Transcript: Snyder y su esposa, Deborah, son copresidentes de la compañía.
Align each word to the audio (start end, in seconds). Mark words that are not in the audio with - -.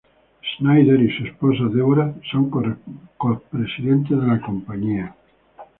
Snyder 0.57 0.99
y 0.99 1.15
su 1.15 1.25
esposa, 1.27 1.65
Deborah, 1.71 2.11
son 2.31 2.49
copresidentes 3.19 4.19
de 4.19 4.25
la 4.27 4.41
compañía. 4.41 5.15